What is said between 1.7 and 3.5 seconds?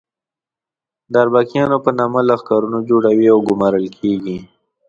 په نامه لښکرونه جوړوي او